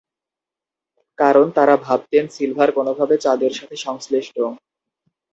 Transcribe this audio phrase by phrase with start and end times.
[1.19, 4.35] কারণ তারা ভাবতেন সিলভার কোনভাবে চাঁদের সাথে সংশ্লিষ্ট।